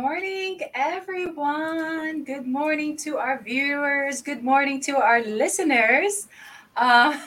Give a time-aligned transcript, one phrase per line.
[0.00, 2.22] Morning, everyone.
[2.22, 4.22] Good morning to our viewers.
[4.22, 6.28] Good morning to our listeners.
[6.76, 7.18] Uh,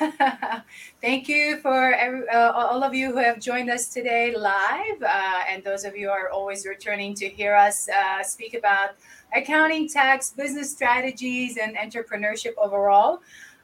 [1.02, 5.42] thank you for every, uh, all of you who have joined us today live, uh,
[5.50, 8.92] and those of you who are always returning to hear us uh, speak about
[9.36, 13.20] accounting, tax, business strategies, and entrepreneurship overall.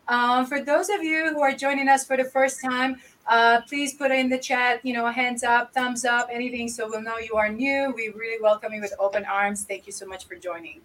[0.09, 3.93] Um, for those of you who are joining us for the first time, uh, please
[3.93, 7.35] put in the chat, you know, hands up, thumbs up, anything, so we'll know you
[7.35, 7.93] are new.
[7.95, 9.65] We really welcome you with open arms.
[9.65, 10.81] Thank you so much for joining.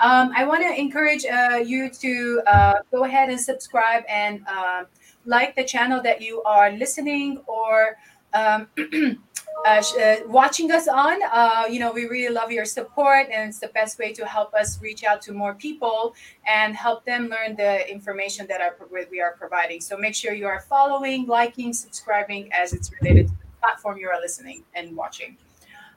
[0.00, 4.84] Um, I want to encourage uh, you to uh, go ahead and subscribe and uh,
[5.24, 7.96] like the channel that you are listening or
[8.34, 8.68] um,
[9.66, 11.18] uh, uh, watching us on.
[11.32, 14.54] Uh, you know, we really love your support, and it's the best way to help
[14.54, 16.14] us reach out to more people
[16.46, 18.76] and help them learn the information that are,
[19.10, 19.80] we are providing.
[19.80, 24.08] So make sure you are following, liking, subscribing as it's related to the platform you
[24.08, 25.36] are listening and watching.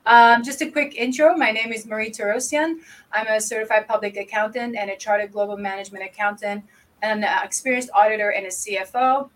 [0.06, 1.38] Um, just a quick intro.
[1.38, 2.80] My name is Marie Terosian.
[3.12, 6.64] I'm a certified public accountant and a chartered global management accountant,
[7.04, 9.30] and an experienced auditor and a CFO.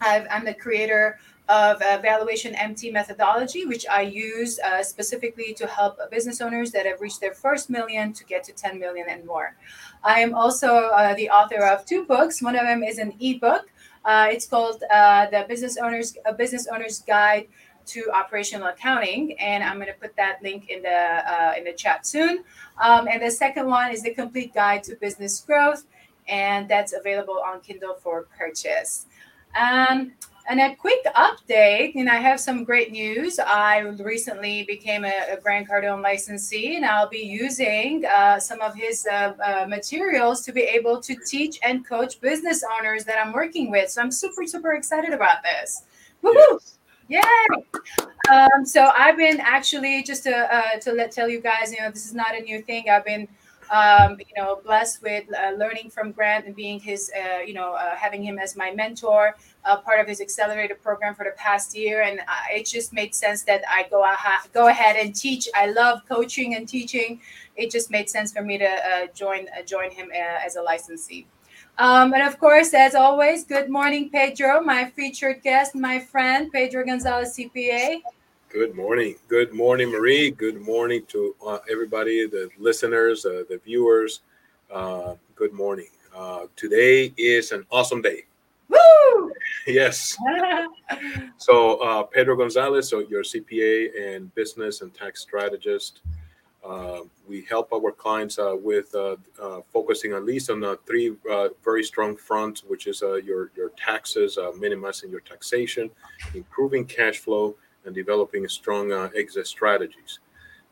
[0.00, 5.98] i am the creator of valuation MT methodology, which I use uh, specifically to help
[6.10, 9.56] business owners that have reached their first million to get to 10 million and more.
[10.04, 12.42] I am also uh, the author of two books.
[12.42, 13.66] One of them is an ebook.
[14.04, 17.46] Uh, it's called uh, the Business Owners a Business Owner's Guide
[17.86, 21.72] to Operational Accounting, and I'm going to put that link in the uh, in the
[21.72, 22.44] chat soon.
[22.80, 25.84] Um, and the second one is the Complete Guide to Business Growth,
[26.28, 29.06] and that's available on Kindle for purchase.
[29.56, 30.12] Um,
[30.48, 33.38] and a quick update, and I have some great news.
[33.38, 38.74] I recently became a, a Grant Cardone licensee, and I'll be using uh, some of
[38.74, 43.32] his uh, uh, materials to be able to teach and coach business owners that I'm
[43.32, 43.90] working with.
[43.90, 45.84] So I'm super, super excited about this.
[46.22, 46.60] Woohoo!
[47.08, 47.20] Yay!
[48.30, 51.90] Um, so I've been actually just to uh, to let tell you guys, you know,
[51.90, 52.84] this is not a new thing.
[52.88, 53.28] I've been
[53.72, 57.72] um, you know, blessed with uh, learning from Grant and being his, uh, you know,
[57.72, 59.34] uh, having him as my mentor,
[59.64, 63.42] uh, part of his accelerated program for the past year, and it just made sense
[63.44, 65.48] that I go aha- go ahead and teach.
[65.54, 67.20] I love coaching and teaching.
[67.56, 71.26] It just made sense for me to uh, join uh, join him as a licensee.
[71.78, 76.84] Um, and of course, as always, good morning, Pedro, my featured guest, my friend, Pedro
[76.84, 78.02] Gonzalez, CPA.
[78.52, 79.16] Good morning.
[79.28, 80.30] Good morning, Marie.
[80.30, 84.20] Good morning to uh, everybody, the listeners, uh, the viewers.
[84.70, 85.88] Uh, good morning.
[86.14, 88.24] Uh, today is an awesome day.
[88.68, 89.32] Woo!
[89.66, 90.18] yes.
[91.38, 96.02] so, uh, Pedro Gonzalez, so your CPA and business and tax strategist.
[96.62, 98.94] Uh, we help our clients with
[99.72, 101.16] focusing at least on three
[101.64, 105.90] very strong fronts, which is your your taxes, minimizing your taxation,
[106.34, 110.20] improving cash flow, and developing strong uh, exit strategies.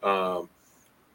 [0.03, 0.49] Um,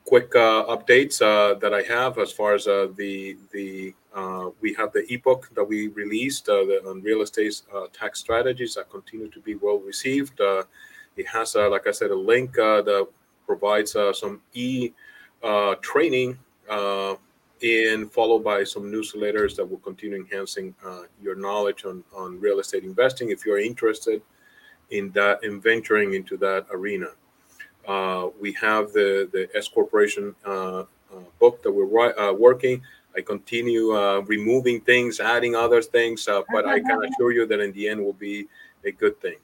[0.05, 4.73] quick uh, updates uh, that I have as far as uh, the the uh, we
[4.75, 7.61] have the ebook that we released uh, the, on real estate
[7.91, 10.39] tax strategies that continue to be well received.
[11.17, 13.07] it has, like I said, a link that
[13.45, 14.91] provides some e
[15.81, 16.37] training
[16.69, 20.73] and followed by some newsletters that will continue enhancing
[21.21, 23.31] your knowledge on, on real estate investing.
[23.31, 24.21] If you're interested
[24.91, 27.07] in that in venturing into that arena.
[27.87, 30.85] Uh, we have the the S corporation uh, uh,
[31.39, 32.81] book that we're uh, working.
[33.15, 37.59] I continue uh, removing things, adding other things, uh, but I can assure you that
[37.59, 38.47] in the end will be
[38.83, 39.37] a good thing.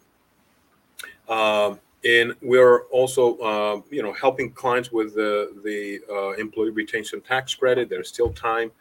[1.30, 7.90] Um, and we're also, you know, helping clients with the the employee retention tax credit.
[7.90, 8.72] There's still time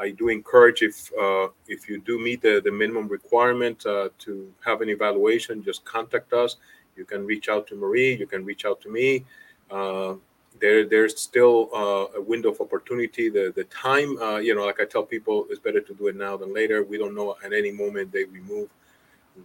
[0.00, 4.50] I do encourage if uh, if you do meet the, the minimum requirement uh, to
[4.64, 6.56] have an evaluation, just contact us.
[6.96, 8.14] You can reach out to Marie.
[8.16, 9.24] You can reach out to me.
[9.70, 10.14] Uh,
[10.58, 13.28] there there's still uh, a window of opportunity.
[13.28, 16.16] The the time, uh, you know, like I tell people, it's better to do it
[16.16, 16.82] now than later.
[16.82, 18.68] We don't know at any moment they remove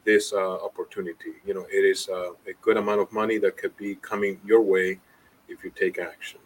[0.05, 1.33] this uh, opportunity.
[1.45, 4.99] You know, it is a good amount of money that could be coming your way
[5.47, 6.39] if you take action.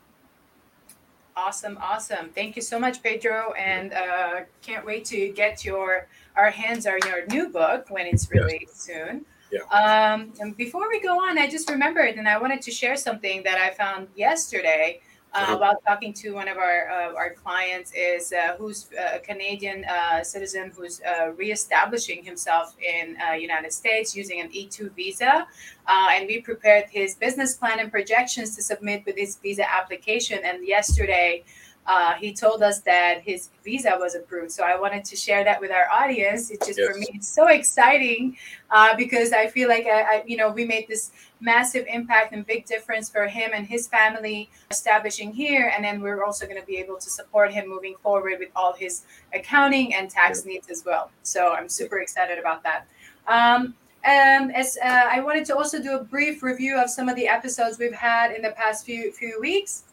[1.46, 2.30] Awesome, awesome.
[2.36, 7.00] Thank you so much, Pedro, and uh, can't wait to get your our hands on
[7.06, 8.90] your new book when it's released yes.
[8.90, 9.26] soon.
[9.50, 9.62] Yeah.
[9.72, 13.42] Um, and before we go on, I just remembered, and I wanted to share something
[13.44, 15.02] that I found yesterday
[15.34, 19.20] uh, while talking to one of our uh, our clients is uh, who's uh, a
[19.20, 25.48] Canadian uh, citizen who's uh, reestablishing himself in uh, United States using an E2 visa,
[25.88, 30.40] and we prepared his business plan and projections to submit with his visa application.
[30.44, 31.44] And yesterday,
[31.88, 34.52] uh, he told us that his visa was approved.
[34.52, 36.52] So I wanted to share that with our audience.
[36.52, 36.88] It's just yes.
[36.88, 38.38] for me, it's so exciting
[38.70, 41.12] uh, because I feel like I, I, you know, we made this
[41.42, 46.24] massive impact and big difference for him and his family establishing here, and then we're
[46.24, 49.04] also going to be able to support him moving forward with all his
[49.34, 50.54] accounting and tax yeah.
[50.54, 51.10] needs as well.
[51.24, 52.88] So I'm super excited about that.
[53.28, 53.74] Um,
[54.06, 57.28] um, as uh, I wanted to also do a brief review of some of the
[57.28, 59.84] episodes we've had in the past few few weeks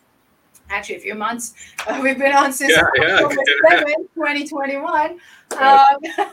[0.71, 1.55] actually a few months.
[1.87, 3.19] Uh, we've been on since yeah, yeah.
[4.15, 5.19] 2021.
[5.59, 5.79] Um,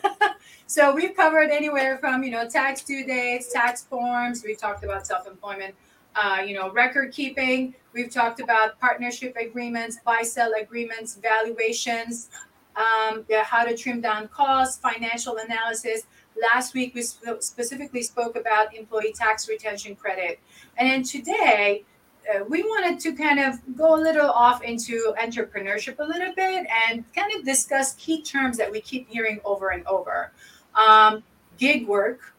[0.68, 4.44] so we've covered anywhere from, you know, tax due dates, tax forms.
[4.46, 5.76] We've talked about self-employment,
[6.16, 7.76] uh, you know, record keeping.
[7.94, 12.30] We've talked about partnership agreements, buy-sell agreements, valuations,
[12.76, 16.04] um, yeah, how to trim down costs, financial analysis.
[16.42, 20.40] Last week, we sp- specifically spoke about employee tax retention credit.
[20.78, 21.84] And then today,
[22.32, 26.66] uh, we wanted to kind of go a little off into entrepreneurship a little bit
[26.88, 30.32] and kind of discuss key terms that we keep hearing over and over.
[30.76, 31.24] Um,
[31.58, 32.34] gig work.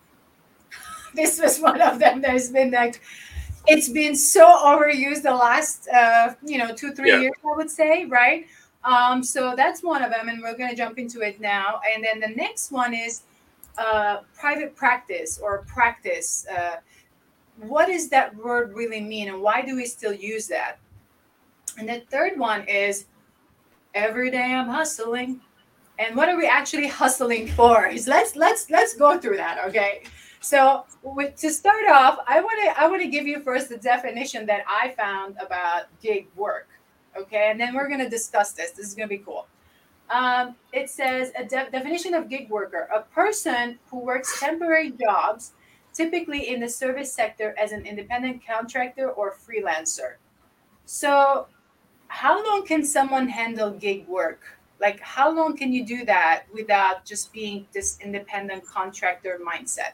[1.15, 2.21] this was one of them.
[2.21, 3.01] There's been like,
[3.67, 7.21] it's been so overused the last, uh, you know, two three yeah.
[7.21, 8.47] years, I would say, right?
[8.85, 11.81] Um, so that's one of them, and we're going to jump into it now.
[11.95, 13.23] And then the next one is
[13.79, 16.47] uh, private practice or practice.
[16.55, 16.77] Uh,
[17.59, 20.79] what does that word really mean and why do we still use that?
[21.79, 23.06] And the third one is
[23.95, 25.41] every day I'm hustling.
[25.99, 27.91] And what are we actually hustling for?
[28.06, 30.03] Let's let's let's go through that, okay?
[30.41, 33.79] So with, to start off, I want to I want to give you first the
[33.79, 36.69] definition that I found about gig work,
[37.17, 37.50] okay?
[37.50, 38.73] And then we're gonna discuss this.
[38.73, 39.47] This is gonna be cool.
[40.11, 45.53] Um, it says a de- definition of gig worker: a person who works temporary jobs
[45.94, 50.17] typically in the service sector as an independent contractor or freelancer.
[50.85, 51.46] So,
[52.08, 54.41] how long can someone handle gig work?
[54.81, 59.93] Like, how long can you do that without just being this independent contractor mindset?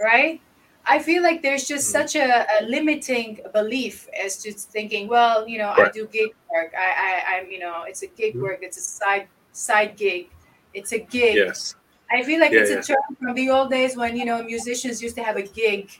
[0.00, 0.40] Right?
[0.88, 2.00] I feel like there's just mm-hmm.
[2.00, 5.88] such a, a, limiting belief as to thinking, well, you know, right.
[5.88, 6.72] I do gig work.
[6.76, 6.88] I,
[7.26, 8.42] I, I'm, you know, it's a gig mm-hmm.
[8.42, 8.58] work.
[8.62, 10.30] It's a side side gig.
[10.72, 11.36] It's a gig.
[11.36, 11.74] Yes.
[12.10, 15.02] I feel like yeah, it's a term from the old days when you know musicians
[15.02, 15.90] used to have a gig.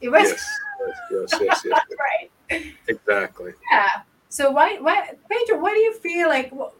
[0.00, 0.44] It was yes,
[1.10, 1.80] yes, yes, yes, yes.
[1.98, 2.74] right.
[2.88, 3.52] Exactly.
[3.70, 4.02] Yeah.
[4.28, 5.60] So why, why, Pedro?
[5.60, 6.74] What do you feel like well,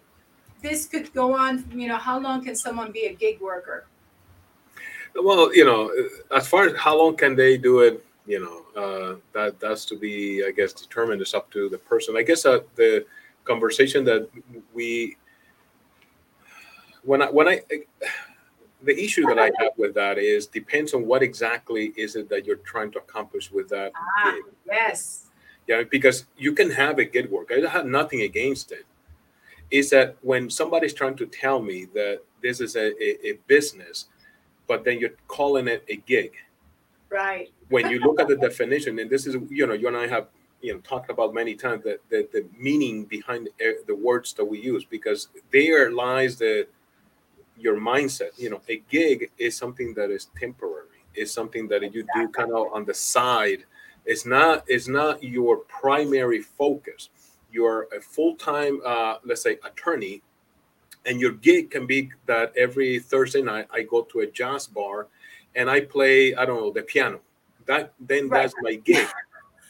[0.62, 1.64] this could go on?
[1.74, 3.86] You know, how long can someone be a gig worker?
[5.14, 5.90] Well, you know,
[6.34, 9.96] as far as how long can they do it, you know, uh, that that's to
[9.96, 11.20] be, I guess, determined.
[11.20, 12.16] It's up to the person.
[12.16, 13.04] I guess uh, the
[13.44, 14.28] conversation that
[14.72, 15.16] we
[17.02, 17.62] when I when I
[18.82, 22.46] the issue that I have with that is depends on what exactly is it that
[22.46, 23.92] you're trying to accomplish with that.
[23.96, 24.44] Ah, gig.
[24.66, 25.26] yes.
[25.66, 27.50] Yeah, because you can have a gig work.
[27.52, 28.84] I have nothing against it.
[29.70, 34.06] Is that when somebody's trying to tell me that this is a, a, a business,
[34.66, 36.32] but then you're calling it a gig.
[37.08, 37.50] Right.
[37.68, 40.28] When you look at the definition, and this is, you know, you and I have,
[40.60, 44.44] you know, talked about many times that the, the meaning behind the, the words that
[44.44, 46.66] we use, because there lies the
[47.60, 48.30] your mindset.
[48.38, 50.86] You know, a gig is something that is temporary.
[51.14, 53.64] It's something that you do kind of on the side.
[54.06, 54.64] It's not.
[54.66, 57.10] It's not your primary focus.
[57.52, 60.22] You're a full time, uh, let's say, attorney,
[61.04, 65.08] and your gig can be that every Thursday night I go to a jazz bar,
[65.54, 66.34] and I play.
[66.34, 67.20] I don't know the piano.
[67.66, 68.42] That then right.
[68.42, 69.08] that's my gig.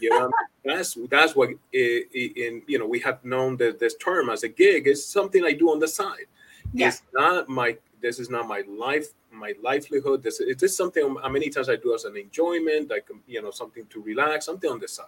[0.00, 0.30] You know,
[0.64, 4.86] that's that's what in you know we have known that this term as a gig
[4.86, 6.26] is something I do on the side
[6.72, 6.88] yeah.
[6.88, 10.22] it's not my this is not my life my livelihood.
[10.22, 13.86] This is this something many times i do as an enjoyment like you know something
[13.86, 15.06] to relax something on the side.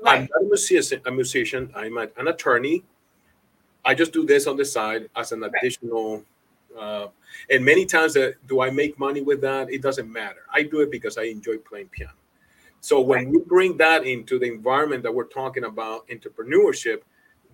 [0.00, 0.20] Right.
[0.20, 2.84] i'm not a musician, a musician i'm an attorney.
[3.84, 6.24] I just do this on the side as an additional
[6.78, 7.08] uh,
[7.50, 9.70] and many times that do i make money with that?
[9.70, 10.42] It doesn't matter.
[10.52, 12.14] I do it because i enjoy playing piano.
[12.80, 13.28] So when right.
[13.28, 17.02] we bring that into the environment that we're talking about entrepreneurship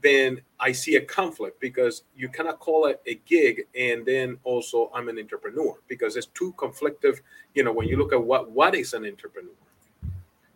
[0.03, 4.91] then I see a conflict because you cannot call it a gig and then also
[4.95, 7.21] I'm an entrepreneur because it's too conflictive.
[7.55, 9.51] You know, when you look at what what is an entrepreneur,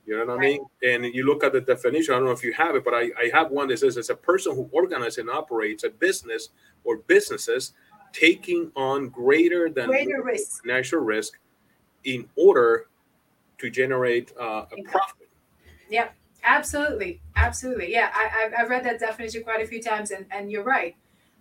[0.07, 0.47] you know what right.
[0.47, 1.05] I mean?
[1.05, 2.15] And you look at the definition.
[2.15, 4.11] I don't know if you have it, but I, I have one that says it's
[4.11, 6.51] a person who organizes and operates a business
[6.85, 7.73] or businesses
[8.13, 11.39] taking on greater than greater risk, financial risk,
[12.05, 12.89] in order
[13.59, 15.29] to generate uh, a profit.
[15.89, 16.15] Yep.
[16.45, 17.93] Absolutely, absolutely.
[17.93, 20.97] Yeah, I, I've read that definition quite a few times, and, and you're right.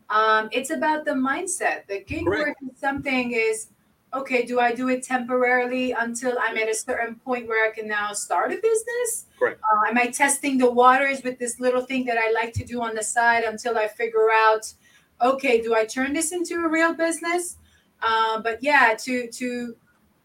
[0.10, 1.88] Um, it's about the mindset.
[1.88, 2.48] The gig Correct.
[2.62, 3.68] work is something is
[4.14, 7.88] okay, do I do it temporarily until I'm at a certain point where I can
[7.88, 9.28] now start a business?
[9.40, 9.62] Correct.
[9.64, 12.82] Uh, am I testing the waters with this little thing that I like to do
[12.82, 14.74] on the side until I figure out,
[15.22, 17.58] okay, do I turn this into a real business?
[18.02, 19.76] Uh, but yeah, to to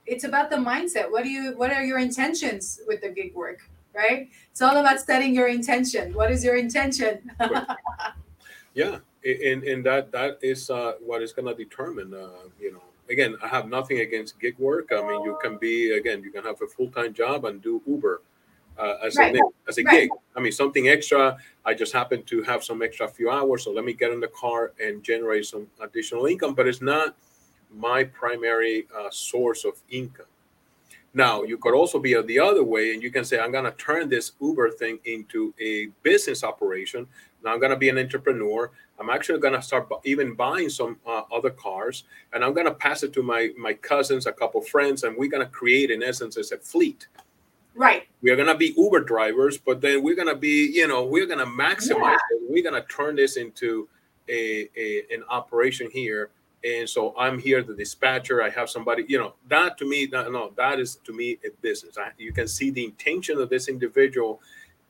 [0.06, 1.10] it's about the mindset.
[1.10, 3.68] What do you what are your intentions with the gig work?
[3.96, 4.28] Right?
[4.50, 6.12] It's all about setting your intention.
[6.12, 7.30] What is your intention?
[8.74, 12.12] yeah, and and that that is uh, what is going to determine.
[12.12, 14.88] Uh, you know, again, I have nothing against gig work.
[14.92, 17.82] I mean, you can be again, you can have a full time job and do
[17.86, 18.22] Uber.
[18.78, 19.34] Uh, as right.
[19.34, 20.02] a as a right.
[20.02, 20.10] gig.
[20.36, 21.38] I mean, something extra.
[21.64, 24.28] I just happen to have some extra few hours, so let me get in the
[24.28, 26.54] car and generate some additional income.
[26.54, 27.16] But it's not
[27.74, 30.26] my primary uh, source of income.
[31.16, 33.70] Now, you could also be the other way, and you can say, I'm going to
[33.70, 37.06] turn this Uber thing into a business operation.
[37.42, 38.70] Now, I'm going to be an entrepreneur.
[39.00, 42.04] I'm actually going to start even buying some uh, other cars,
[42.34, 45.30] and I'm going to pass it to my my cousins, a couple friends, and we're
[45.30, 47.08] going to create, in essence, as a fleet.
[47.74, 48.06] Right.
[48.20, 51.26] We're going to be Uber drivers, but then we're going to be, you know, we're
[51.26, 52.36] going to maximize yeah.
[52.36, 52.42] it.
[52.50, 53.88] We're going to turn this into
[54.28, 56.28] a, a an operation here
[56.64, 58.42] and so I'm here, the dispatcher.
[58.42, 61.50] I have somebody, you know, that to me, no, no that is to me a
[61.60, 61.96] business.
[61.98, 64.40] I, you can see the intention of this individual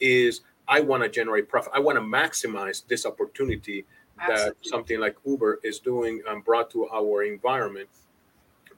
[0.00, 1.72] is I want to generate profit.
[1.74, 3.84] I want to maximize this opportunity
[4.18, 4.54] Absolutely.
[4.62, 7.88] that something like Uber is doing and brought to our environment.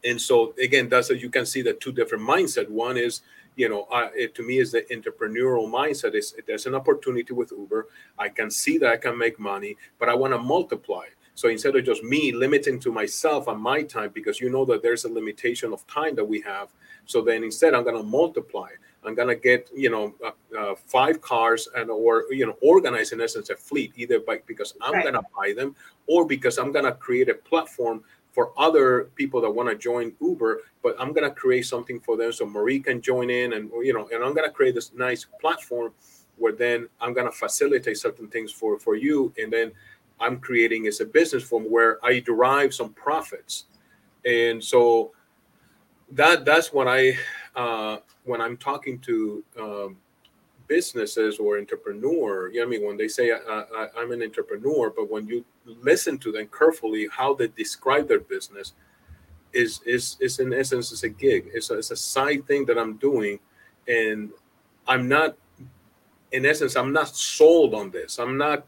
[0.04, 2.68] And so again, that's as you can see the two different mindset.
[2.68, 3.22] One is,
[3.56, 6.14] you know, uh, it, to me is the entrepreneurial mindset.
[6.14, 7.86] Is there's an opportunity with Uber.
[8.18, 11.04] I can see that I can make money, but I want to multiply.
[11.38, 14.82] So instead of just me limiting to myself and my time, because you know that
[14.82, 16.70] there's a limitation of time that we have.
[17.06, 18.70] So then instead, I'm going to multiply.
[19.04, 23.12] I'm going to get, you know, uh, uh, five cars and or, you know, organize
[23.12, 25.04] in essence a fleet, either by because I'm right.
[25.04, 25.76] going to buy them
[26.08, 28.02] or because I'm going to create a platform
[28.32, 32.16] for other people that want to join Uber, but I'm going to create something for
[32.16, 34.92] them so Marie can join in and, you know, and I'm going to create this
[34.92, 35.92] nice platform
[36.36, 39.32] where then I'm going to facilitate certain things for, for you.
[39.38, 39.72] And then
[40.20, 43.64] I'm creating is a business form where I derive some profits,
[44.24, 45.12] and so
[46.12, 47.16] that that's when I
[47.56, 49.96] uh, when I'm talking to um,
[50.66, 52.48] businesses or entrepreneur.
[52.48, 52.86] You know I mean?
[52.86, 57.34] When they say I, I'm an entrepreneur, but when you listen to them carefully, how
[57.34, 58.74] they describe their business
[59.52, 61.50] is is is in essence is a gig.
[61.52, 63.40] It's a, it's a side thing that I'm doing,
[63.88, 64.30] and
[64.86, 65.36] I'm not.
[66.30, 68.18] In essence, I'm not sold on this.
[68.18, 68.66] I'm not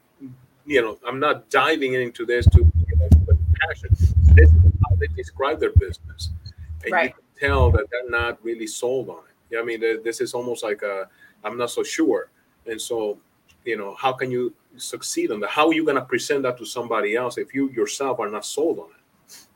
[0.67, 3.09] you know, I'm not diving into this to you know,
[3.61, 3.91] passion.
[4.35, 6.31] This is how they describe their business,
[6.85, 7.05] and right.
[7.05, 9.35] you can tell that they're not really sold on it.
[9.51, 11.09] Yeah, I mean, this is almost like a
[11.45, 12.31] I'm not so sure,
[12.67, 13.19] and so
[13.65, 15.51] you know, how can you succeed on that?
[15.51, 18.45] How are you going to present that to somebody else if you yourself are not
[18.45, 19.47] sold on it?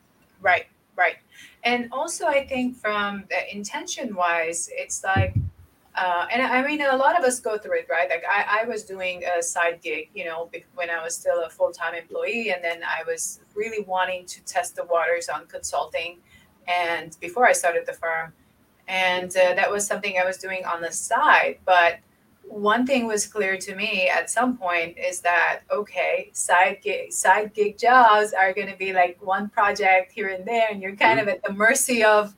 [0.41, 1.17] Right, right,
[1.63, 5.35] and also I think from uh, the intention wise, it's like
[5.95, 8.09] uh, and I mean, a lot of us go through it, right?
[8.09, 11.49] Like I, I was doing a side gig, you know, when I was still a
[11.49, 16.17] full time employee, and then I was really wanting to test the waters on consulting,
[16.67, 18.33] and before I started the firm,
[18.87, 21.59] and uh, that was something I was doing on the side.
[21.65, 21.99] But
[22.43, 27.53] one thing was clear to me at some point is that okay, side gig side
[27.53, 31.19] gig jobs are going to be like one project here and there, and you're kind
[31.21, 31.29] mm-hmm.
[31.29, 32.35] of at the mercy of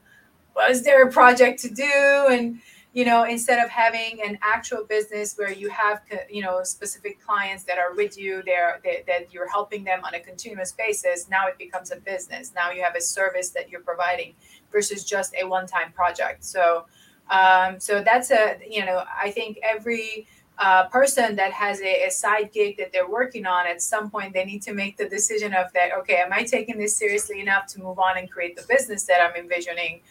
[0.56, 2.60] was there a project to do and
[2.98, 6.02] you know instead of having an actual business where you have
[6.32, 10.20] you know specific clients that are with you there that, you're helping them on a
[10.20, 12.54] continuous basis now it becomes a business.
[12.56, 14.34] Now you have a service that you're providing
[14.72, 16.44] versus just a one-time project.
[16.44, 16.86] So
[17.30, 20.28] um, so that's a you know i think every
[20.60, 24.34] uh, person that has a, a, side gig that they're working on at some point
[24.34, 27.68] they need to make the decision of that okay am i taking this seriously enough
[27.68, 30.02] to move on and create the business that i'm envisioning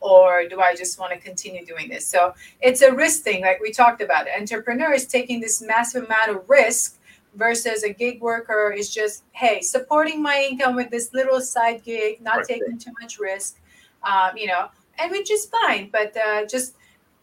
[0.00, 2.06] or do I just want to continue doing this?
[2.06, 4.26] So it's a risk thing, like we talked about.
[4.38, 6.98] Entrepreneur is taking this massive amount of risk
[7.34, 12.20] versus a gig worker is just, hey, supporting my income with this little side gig,
[12.20, 12.46] not right.
[12.46, 13.60] taking too much risk,
[14.02, 16.74] um, you know, and which is fine, but uh, just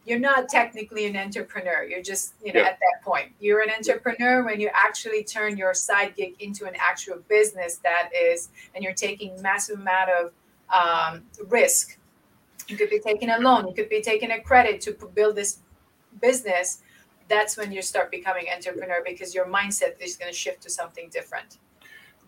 [0.05, 1.83] you're not technically an entrepreneur.
[1.83, 2.67] You're just, you know, yeah.
[2.67, 6.73] at that point, you're an entrepreneur when you actually turn your side gig into an
[6.77, 10.31] actual business that is, and you're taking massive amount of
[10.73, 11.97] um, risk
[12.67, 15.59] you could be taking a loan you could be taking a credit to build this
[16.21, 16.81] business.
[17.29, 21.09] That's when you start becoming entrepreneur because your mindset is going to shift to something
[21.09, 21.57] different.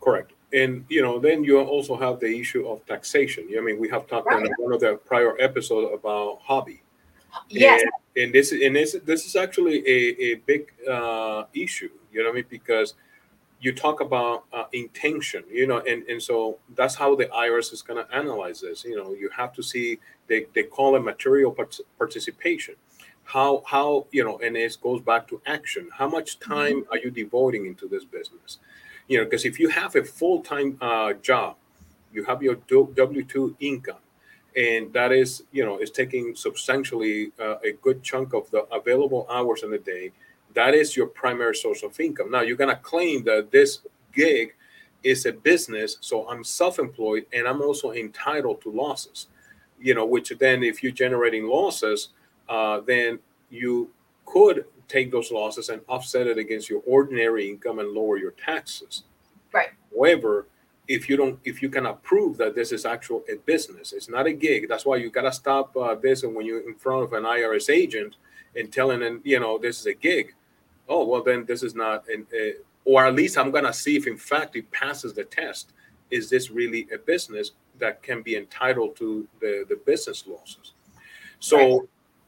[0.02, 0.34] Correct.
[0.54, 3.48] And you know then you also have the issue of taxation.
[3.58, 4.46] I mean we have talked right.
[4.46, 6.82] in one of the prior episodes about hobby.
[7.50, 7.82] Yes.
[7.82, 10.00] And, and this and this this is actually a,
[10.32, 12.46] a big uh, issue you know what i mean?
[12.50, 12.94] Because
[13.66, 17.82] you talk about uh, intention, you know, and, and so that's how the IRS is
[17.82, 18.86] going to analyze this.
[18.86, 22.76] You know, you have to see they, they call it material part- participation.
[23.26, 25.90] How how you know, and it goes back to action.
[25.94, 26.76] How much Mm-hmm.
[26.76, 28.60] time are you devoting into this business?
[29.08, 31.56] You know, because if you have a full time uh, job,
[32.14, 34.04] you have your W two income,
[34.56, 39.28] and that is you know is taking substantially uh, a good chunk of the available
[39.30, 40.12] hours in a day
[40.56, 43.80] that is your primary source of income now you're going to claim that this
[44.14, 44.56] gig
[45.04, 49.28] is a business so i'm self-employed and i'm also entitled to losses
[49.80, 52.10] you know which then if you're generating losses
[52.50, 53.20] uh, then
[53.50, 53.90] you
[54.26, 59.04] could take those losses and offset it against your ordinary income and lower your taxes
[59.54, 59.70] Right.
[59.94, 60.48] however
[60.88, 64.28] if you don't if you cannot prove that this is actual a business it's not
[64.28, 67.04] a gig that's why you got to stop uh, this and when you're in front
[67.04, 68.16] of an irs agent
[68.56, 70.34] and telling them you know this is a gig
[70.90, 72.54] oh well then this is not an a,
[72.86, 75.74] or at least i'm going to see if in fact it passes the test.
[76.12, 80.74] Is this really a business that can be entitled to the the business losses?
[81.40, 81.88] So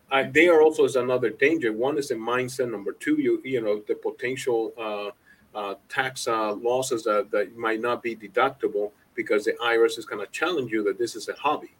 [0.09, 1.71] I, there also is another danger.
[1.71, 2.71] One is the mindset.
[2.71, 5.11] Number two you you know the potential uh,
[5.57, 10.23] uh, tax uh, losses that, that might not be deductible because the IRS is going
[10.23, 11.75] to challenge you that this is a hobby.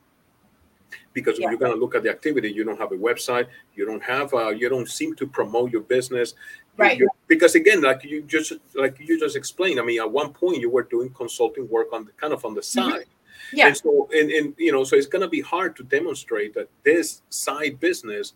[1.13, 1.49] Because Yeah.
[1.49, 4.33] you're going to look at the activity, you don't have a website, you don't have,
[4.33, 6.33] uh, you don't seem to promote your business,
[6.77, 6.99] Right.
[6.99, 10.61] you- because again, like you just like you just explained, I mean, at one point
[10.61, 13.05] you were doing consulting work on the kind of on the side,
[13.51, 13.67] Yeah.
[13.67, 16.69] and so and, and you know, so it's going to be hard to demonstrate that
[16.83, 18.33] this side business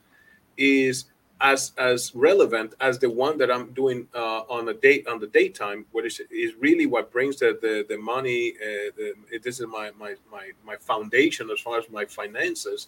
[0.58, 1.06] is
[1.40, 5.28] as as relevant as the one that I'm doing uh, on a date on the
[5.28, 8.54] daytime, what is is really what brings the the, the money.
[8.62, 12.88] Uh, the, this is my, my my my foundation as far as my finances.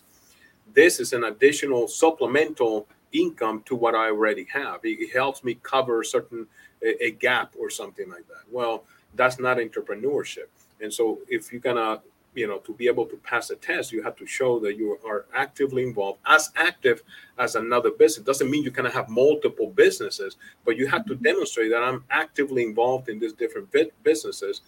[0.73, 4.83] This is an additional supplemental income to what I already have.
[4.83, 6.47] It, it helps me cover certain
[6.83, 8.43] a, a gap or something like that.
[8.51, 8.83] Well,
[9.15, 10.47] that's not entrepreneurship.
[10.81, 12.01] And so if you're gonna
[12.35, 14.97] you know to be able to pass a test you have to show that you
[15.05, 17.03] are actively involved as active
[17.37, 21.69] as another business doesn't mean you can have multiple businesses but you have to demonstrate
[21.69, 23.67] that i'm actively involved in these different
[24.03, 24.61] businesses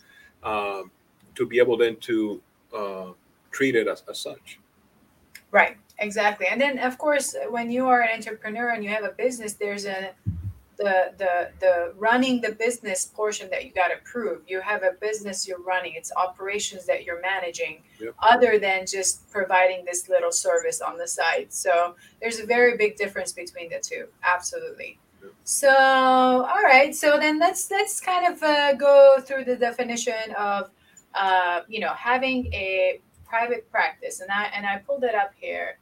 [0.44, 0.92] um,
[1.34, 2.40] to be able then to
[2.76, 3.12] uh,
[3.52, 4.60] treat it as, as such
[5.52, 6.48] Right, exactly.
[6.48, 9.86] And then of course when you are an entrepreneur and you have a business, there's
[9.86, 10.12] a
[10.78, 14.42] the the the running the business portion that you got to prove.
[14.48, 18.14] You have a business you're running, it's operations that you're managing, Yep.
[18.20, 21.48] other than just providing this little service on the side.
[21.54, 24.08] So there's a very big difference between the two.
[24.24, 25.00] Absolutely.
[25.24, 25.32] Yep.
[25.46, 30.72] So all right, so then let's let's kind of uh, go through the definition of
[31.14, 35.78] uh, you know having a private practice, and I and I pulled it up here.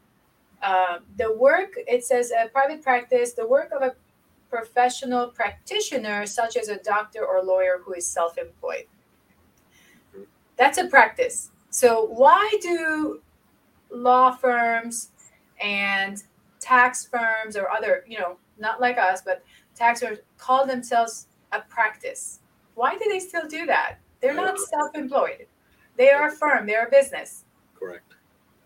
[0.64, 3.96] Um, the work it says a private practice, the work of a
[4.50, 8.86] professional practitioner, such as a doctor or lawyer who is self-employed.
[10.56, 11.52] That's a practice.
[11.70, 13.22] So why do
[13.90, 15.10] law firms
[15.62, 16.24] and
[16.60, 19.44] tax firms or other, you know, not like us, but
[19.76, 22.40] tax firms call themselves a practice?
[22.76, 23.98] Why do they still do that?
[24.22, 25.48] They're not self-employed.
[25.98, 26.68] They are a firm.
[26.68, 27.44] They're a business.
[27.78, 28.14] correct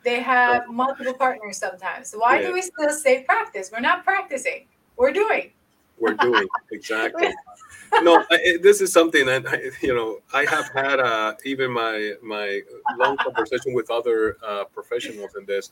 [0.08, 2.14] They have multiple partners sometimes.
[2.14, 2.48] Why Yeah.
[2.48, 3.66] do we still say practice?
[3.74, 4.62] We're not practicing.
[4.96, 5.52] We're doing.
[6.00, 7.30] we're doing exactly
[8.08, 10.10] no I, this is something that I, you know
[10.42, 11.96] i have had uh, even my
[12.36, 12.62] my
[13.02, 15.72] long conversation with other uh, professionals in this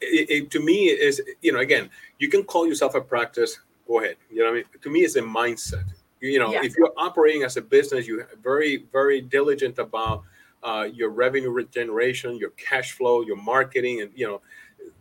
[0.00, 1.84] it, it, to me is you know again
[2.22, 3.52] you can call yourself a practice
[3.86, 5.86] go ahead you know what i mean to me it's a mindset
[6.32, 6.64] you know Yeah.
[6.68, 10.16] if you're operating as a business you're very very diligent about
[10.64, 14.40] uh, your revenue re- generation your cash flow your marketing and you know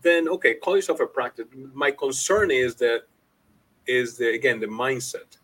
[0.02, 3.04] then okay call yourself a practice my concern is that
[3.88, 5.38] is the again the mindset.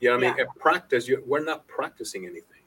[0.00, 0.40] You know i mean?
[0.40, 2.64] A practice you, we're not practicing anything.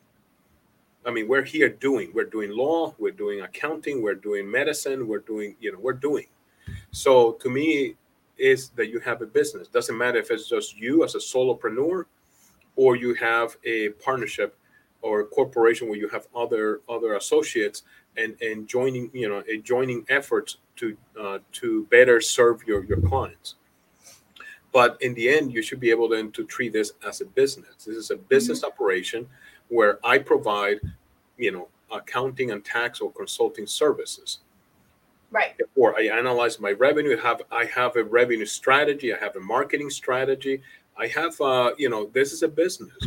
[1.06, 5.20] I mean we're here doing we're doing law we're doing accounting we're doing medicine we're
[5.20, 6.28] doing you know we're doing.
[6.92, 7.96] So to me
[8.38, 9.68] is that you have a business.
[9.68, 12.06] Doesn't matter if it's just you as a solopreneur
[12.76, 14.58] or you have a partnership
[15.02, 17.84] or a corporation where you have other other associates
[18.18, 23.00] and and joining you know a joining efforts to uh, to better serve your your
[23.02, 23.56] clients
[24.72, 27.86] but in the end you should be able then to treat this as a business
[27.86, 29.28] this is a business operation
[29.70, 30.80] where i provide
[31.38, 34.40] you know accounting and tax or consulting services
[35.32, 35.56] Right.
[35.76, 37.16] or I analyze my revenue.
[37.18, 39.14] Have I have a revenue strategy?
[39.14, 40.62] I have a marketing strategy.
[40.98, 42.98] I have, uh, you know, this is a business.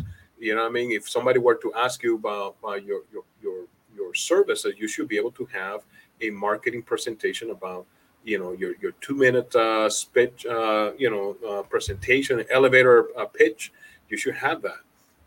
[0.42, 3.22] You know, what I mean, if somebody were to ask you about, about your your
[3.40, 3.59] your
[3.94, 5.83] your services, you should be able to have
[6.20, 7.87] a marketing presentation about,
[8.24, 13.26] you know, your your two minute uh, speech, uh, you know, uh, presentation, elevator uh,
[13.26, 13.72] pitch.
[14.09, 14.81] You should have that.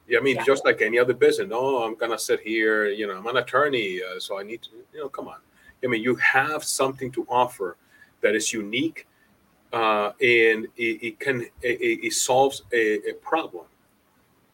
[0.09, 0.43] Yeah, I mean, Yeah.
[0.51, 1.47] just like any other business.
[1.47, 2.87] No, I'm gonna sit here.
[2.89, 4.71] You know, I'm an attorney, uh, so I need to.
[4.93, 5.39] You know, come on.
[5.81, 7.77] I mean, you have something to offer
[8.19, 9.07] that is unique,
[9.71, 13.65] uh, and it, it can it, it solves a, a problem.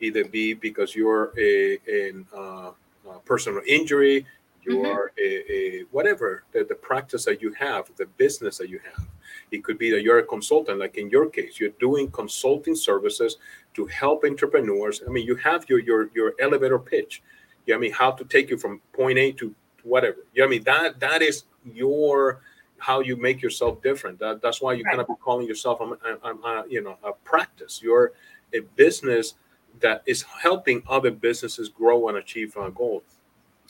[0.02, 2.70] Either be because you're a, an uh,
[3.10, 4.26] uh, personal injury,
[4.64, 4.86] you Mhm.
[4.96, 9.08] are a, a whatever the, the practice that you have, the business that you have.
[9.52, 13.38] It could be that you're a consultant, like in your case, you're doing consulting services
[13.76, 15.02] to help entrepreneurs.
[15.08, 17.22] I mean, you have your your your elevator pitch.
[17.66, 20.20] Yeah, I mean, how to take you from point A to whatever.
[20.34, 22.42] Yeah, I mean that that is your
[22.78, 24.18] how you make yourself different.
[24.20, 24.92] That, that's why you Right.
[24.94, 27.80] kind of be calling yourself, I'm, I'm, I'm you know, a practice.
[27.84, 28.14] You're
[28.56, 29.36] a business
[29.82, 33.04] that is helping other businesses grow and achieve uh, goals.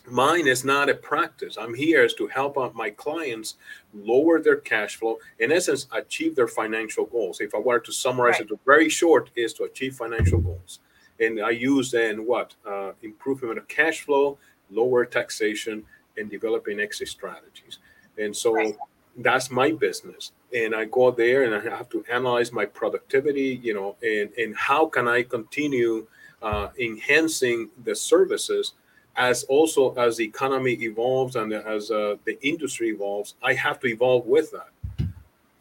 [0.07, 1.57] Mine is not a practice.
[1.59, 3.55] I'm here is to help out my clients
[3.93, 7.39] lower their cash flow, in essence, achieve their financial goals.
[7.39, 8.49] If I were to summarize Right.
[8.51, 10.79] it very short, is to achieve financial goals.
[11.19, 14.39] And I use then what uh, improvement of cash flow,
[14.71, 15.85] lower taxation,
[16.17, 17.77] and developing exit strategies.
[18.17, 18.75] And so Right.
[19.17, 20.31] that's my business.
[20.55, 24.55] And I go there and I have to analyze my productivity, you know, and and
[24.55, 26.07] how can I continue
[26.41, 28.73] uh, enhancing the services
[29.15, 33.87] as also as the economy evolves and as uh, the industry evolves, I have to
[33.87, 35.07] evolve with that.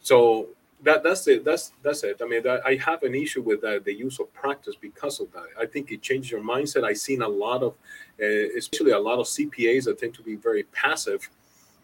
[0.01, 0.47] So
[0.83, 1.43] that that's it.
[1.43, 2.17] That's that's it.
[2.21, 5.31] I mean, that, I have an issue with that, the use of practice because of
[5.33, 5.45] that.
[5.59, 6.83] I think it changes your mindset.
[6.83, 7.73] I've seen a lot of,
[8.21, 8.25] uh,
[8.57, 11.29] especially a lot of CPAs that tend to be very passive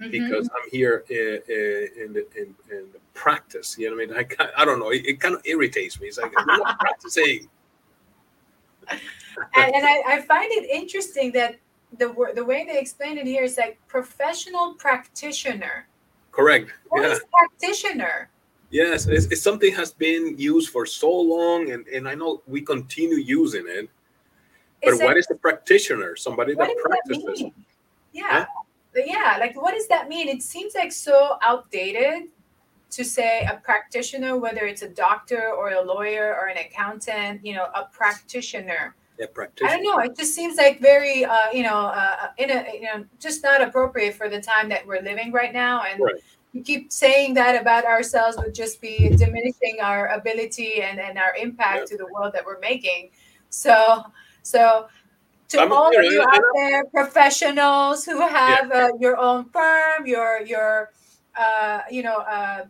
[0.01, 0.11] Mhm.
[0.11, 3.77] because I'm here in, in, the, in, in the practice.
[3.77, 4.27] You know what I mean?
[4.39, 4.91] I, I don't know.
[4.91, 6.07] It, it kind of irritates me.
[6.07, 7.49] It's like, I'm not practicing.
[8.89, 8.99] and,
[9.75, 11.57] and I, I find it interesting that
[11.97, 15.87] the the way they explain it here is like professional practitioner.
[16.31, 16.71] Correct.
[16.89, 17.13] What yeah.
[17.13, 18.29] is practitioner?
[18.69, 22.61] Yes, it's, it's something has been used for so long, and, and I know we
[22.61, 23.89] continue using it.
[24.83, 26.15] But Is what it- is a practitioner?
[26.17, 27.41] Somebody that practices.
[27.43, 27.53] mean?
[28.97, 29.03] Yeah.
[29.03, 30.27] But yeah, like what does that mean?
[30.27, 32.29] It seems like so outdated
[32.89, 37.53] to say a practitioner, whether it's a doctor or a lawyer or an accountant, you
[37.53, 38.95] know, a practitioner.
[39.19, 39.69] A I practitioner.
[39.69, 39.99] I don't know.
[39.99, 43.61] It just seems like very, uh, you know, uh, in a, you know, just not
[43.61, 45.83] appropriate for the time that we're living right now.
[45.83, 46.15] And Right.
[46.53, 51.35] we keep saying that about ourselves would just be diminishing our ability and, and our
[51.35, 51.85] impact Yeah.
[51.87, 53.09] to the world that we're making.
[53.49, 54.03] So,
[54.43, 54.87] so
[55.49, 60.05] to I'm- all you of you out there, professionals who have uh, your own firm,
[60.05, 60.91] your your,
[61.37, 62.65] uh, you know, uh,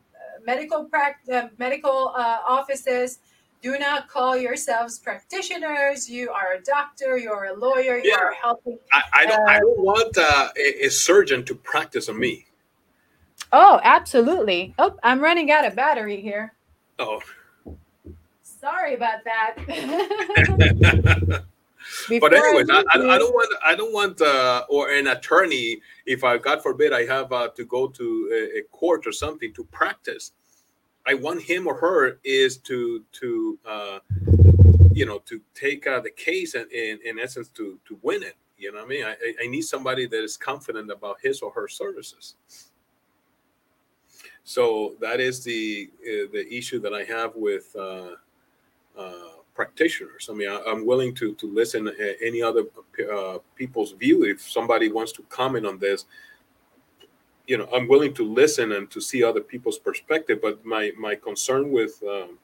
[0.46, 3.20] medical pract- uh, medical uh, offices
[3.64, 6.08] do not call yourselves practitioners.
[6.08, 7.18] You are a doctor.
[7.18, 7.98] You're a lawyer.
[7.98, 8.18] You Yeah.
[8.20, 8.78] are helping.
[8.94, 9.50] I, I don't.
[9.50, 12.46] I Uh, don't want uh, a, a surgeon to practice on me.
[13.52, 14.76] Oh, absolutely.
[14.78, 16.54] Oh, I'm running out of battery here.
[17.00, 17.22] Oh,
[18.44, 19.56] Sorry about that.
[22.22, 23.56] but anyways, I, I, I don't want.
[23.66, 25.82] I don't want uh, or an attorney.
[26.06, 29.54] If I, God forbid, I have uh, to go to a, a court or something
[29.54, 30.32] to practice.
[31.06, 34.00] I want him or her is to to uh,
[34.92, 38.36] you know to take uh, the case and in, in essence to to win it.
[38.58, 39.06] You know what I mean?
[39.06, 42.36] I, I- I need somebody that is confident about his or her services.
[44.44, 48.12] So that is the uh, the issue that I have with uh,
[48.98, 50.30] uh, practitioners.
[50.32, 51.94] I mean, I, I'm willing to to listen to
[52.30, 52.64] any other
[53.12, 54.24] uh, people's view.
[54.24, 56.06] If somebody wants to comment on this,
[57.48, 60.40] you know, I'm willing to listen and to see other people's perspective.
[60.42, 62.38] But my my concern with um,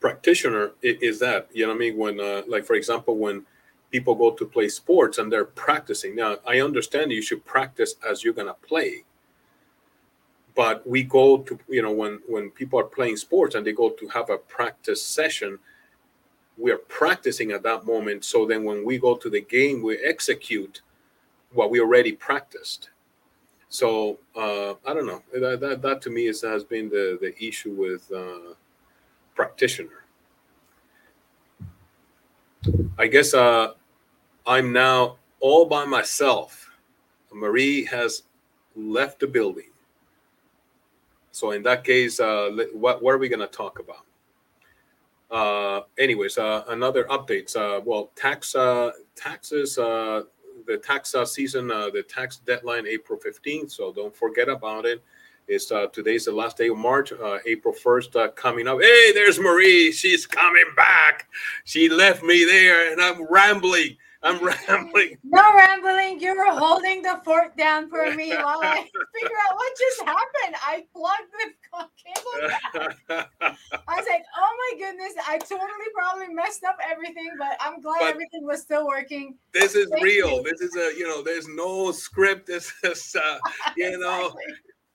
[0.00, 3.46] practitioner is, is that you know I mean when uh, like for example when
[3.92, 8.24] people go to play sports and they're practicing now i understand you should practice as
[8.24, 9.04] you're going to play
[10.56, 13.90] but we go to you know when when people are playing sports and they go
[13.90, 15.58] to have a practice session
[16.58, 18.24] we are practicing at that moment.
[18.24, 20.80] So then when we go to the game we execute
[21.52, 22.88] what we already practiced.
[23.68, 25.22] So uh, i don't know.
[25.32, 28.54] That, that, that to me is has been the the issue with uh,
[29.34, 30.04] practitioner.
[32.98, 33.74] I guess uh,
[34.46, 36.70] i'm now all by myself.
[37.32, 38.22] Marie has
[38.74, 39.70] left the building
[41.36, 44.06] so in that case, uh, what, what are we going to talk about?
[45.30, 47.54] Uh, anyways, uh, another updates.
[47.54, 49.76] Uh, well, tax uh, taxes.
[49.76, 50.22] Uh,
[50.66, 51.70] the tax uh, season.
[51.70, 53.70] Uh, the tax deadline April fifteenth.
[53.70, 55.02] So don't forget about it.
[55.46, 57.12] It's uh, today's the last day of March.
[57.12, 58.80] Uh, April first uh, coming up.
[58.80, 59.92] Hey, there's Marie.
[59.92, 61.28] She's coming back.
[61.64, 63.98] She left me there, and I'm rambling.
[64.26, 65.18] I'm rambling.
[65.24, 66.20] No rambling.
[66.20, 68.82] You were holding the fork down for me while I
[69.14, 70.56] figure out what just happened.
[70.62, 72.48] I plugged the cable.
[73.08, 73.30] back.
[73.88, 78.00] I was like, "Oh my goodness, I totally probably messed up everything, but I'm glad
[78.00, 79.36] But- everything was still working.
[79.52, 80.30] This is Thank real.
[80.30, 80.42] you.
[80.42, 81.22] This is a you know.
[81.22, 82.46] There's no script.
[82.46, 83.38] This is uh,
[83.76, 84.34] you know.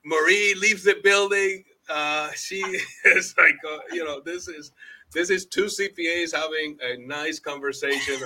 [0.04, 1.64] Marie leaves the building.
[1.92, 4.72] Uh, she is like, uh, you know, this is
[5.12, 8.18] this is two CPAs having a nice conversation,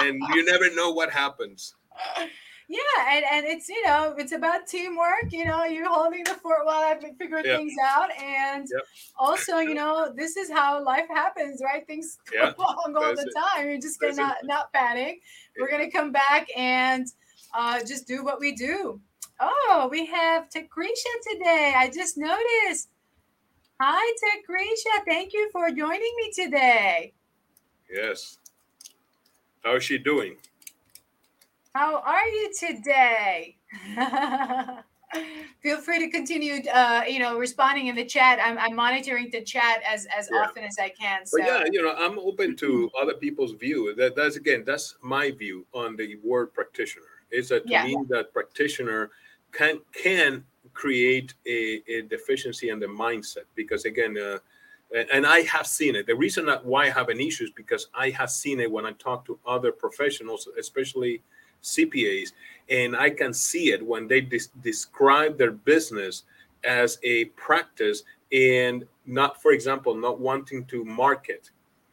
[0.00, 1.74] and you never know what happens.
[2.68, 2.78] Yeah,
[3.10, 5.32] and, and it's you know it's about teamwork.
[5.32, 7.56] You know, you're holding the fort while I figure Yeah.
[7.56, 8.82] things out, and Yep.
[9.18, 11.86] also you know this is how life happens, right?
[11.86, 13.34] Things go Yeah, wrong all that's the it.
[13.54, 13.68] time.
[13.68, 15.20] You're just gonna That's not not panic.
[15.58, 17.06] We're gonna come back and
[17.52, 19.00] uh, just do what we do.
[19.40, 21.74] Oh, we have Takrisha today.
[21.76, 22.88] I just noticed.
[23.80, 25.04] Hi, Takrisha.
[25.06, 27.12] Thank you for joining me today.
[27.92, 28.38] Yes.
[29.64, 30.36] How is she doing?
[31.74, 33.56] How are you today?
[35.62, 38.38] Feel free to continue, uh, you know, responding in the chat.
[38.42, 40.42] I'm, I'm monitoring the chat as as Yeah.
[40.42, 41.26] often as I can.
[41.26, 43.94] So But yeah, you know, I'm open to other people's view.
[43.96, 47.06] That that's again, that's my view on the word practitioner.
[47.30, 47.84] Is that to Yeah.
[47.84, 49.10] me that practitioner
[49.54, 54.38] can can create a, a deficiency in the mindset because again, uh,
[55.12, 56.06] and- I have seen it.
[56.06, 58.84] The reason that why I have an issue is because I have seen it when
[58.84, 61.22] I talk to other professionals, especially
[61.62, 62.32] CPAs,
[62.68, 66.24] and I can see it when they des- describe their business
[66.64, 71.50] as a practice and not, for example, not wanting to market,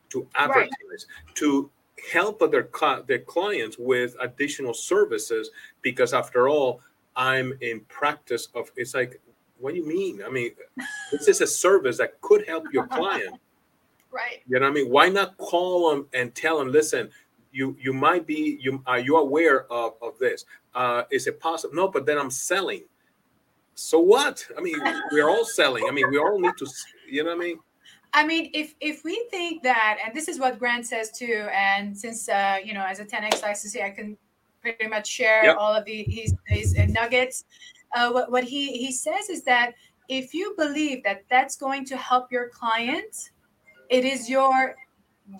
[0.10, 1.70] to advertise, to
[2.12, 6.82] help other cli- their clients with additional services because after all,
[7.16, 8.72] I'm in practice of.
[8.76, 9.22] It's like,
[9.58, 10.22] what do you mean?
[10.26, 10.52] I mean,
[11.12, 13.40] this is a service that could help your client.
[14.12, 14.90] right, You know what I mean?
[14.90, 17.10] Why not call them and tell them, listen,
[17.52, 20.46] you you might be you are you aware of, of this?
[20.74, 21.76] Uh, is it possible?
[21.76, 22.84] No, but then I'm selling.
[23.76, 24.46] So what?
[24.58, 24.78] I mean,
[25.12, 25.86] we're all selling.
[25.88, 26.68] I mean, we all need to.
[27.10, 27.60] You know what I mean?
[28.14, 31.98] I mean, if if we think that, and this is what Grant says too, and
[31.98, 34.18] since uh, you know, as a 10x licensee, I can
[34.62, 35.58] pretty much share Yep.
[35.58, 37.46] all of the his, his uh, nuggets.
[37.96, 39.74] Uh, what what he he says is that
[40.08, 43.32] if you believe that that's going to help your client,
[43.90, 44.76] it is your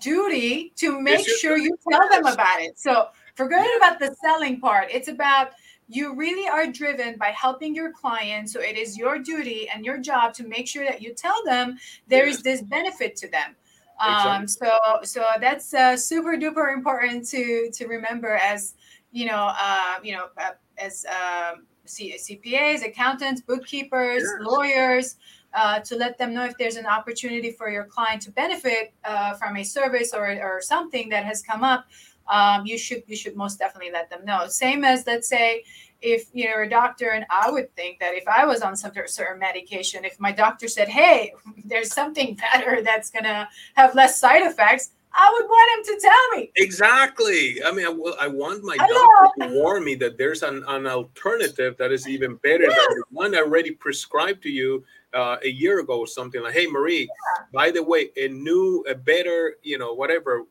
[0.00, 2.78] duty to make sure you tell them about it.
[2.78, 4.88] So forget about the selling part.
[4.90, 5.52] It's about
[5.88, 8.48] you really are driven by helping your client.
[8.48, 11.78] So it is your duty and your job to make sure that you tell them
[12.08, 13.54] there is this benefit to them.
[14.00, 14.70] Um, so
[15.02, 18.74] so that's uh, super duper important to to remember as
[19.12, 24.32] you know uh, you know uh, as um, C- CPAs, accountants, bookkeepers, Yes.
[24.40, 25.16] lawyers.
[25.54, 29.34] Uh, to let them know if there's an opportunity for your client to benefit uh,
[29.34, 31.84] from a service or, or something that has come up,
[32.30, 34.46] um, you should you should most definitely let them know.
[34.46, 35.62] Same as let's say
[36.00, 39.38] if you're a doctor, and I would think that if I was on some certain
[39.38, 41.34] medication, if my doctor said, "Hey,
[41.66, 46.38] there's something better that's gonna have less side effects," I would want him to tell
[46.40, 46.50] me.
[46.56, 47.62] Exactly.
[47.64, 50.86] I mean, I, will- I want my doctor to warn me that there's an, an
[50.86, 55.48] alternative that is even better than the one I already prescribed to you uh, a
[55.48, 57.08] year ago or something like, hey, Marie,
[57.52, 60.44] by the way, a new, a better, you know, whatever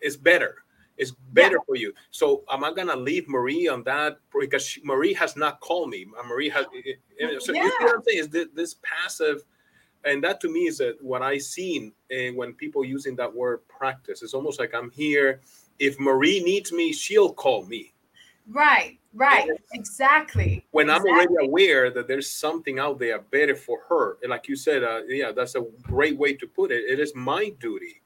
[0.00, 0.56] is better.
[0.96, 1.92] It's better for you.
[2.12, 6.06] So am I gonna leave Marie on that because she, Marie has not called me?
[6.28, 6.66] Marie has.
[6.72, 8.18] you know, So you see what I'm saying?
[8.20, 9.42] Is this, this passive,
[10.04, 13.66] and that to me is that what I seen and when people using that word
[13.68, 14.22] practice.
[14.22, 15.40] It's almost like I'm here.
[15.78, 17.92] If Marie needs me, she'll call me.
[18.48, 20.66] Right, right, exactly.
[20.70, 24.56] When I'm already aware that there's something out there better for her, and like you
[24.56, 26.84] said, uh, yeah, that's a great way to put it.
[26.84, 28.02] It is my duty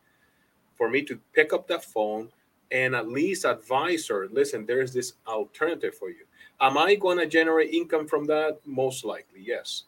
[0.77, 2.31] for me to pick up that phone
[2.71, 4.29] and at least advise her.
[4.31, 6.25] Listen, there's this alternative for you.
[6.61, 8.59] Am I going to generate income from that?
[8.65, 9.85] Most likely, yes.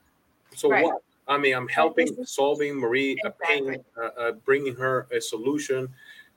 [0.55, 0.85] So Right.
[0.85, 1.03] what?
[1.31, 5.89] I mean, I'm helping, solving Marie a pain, uh, uh, bringing her a solution,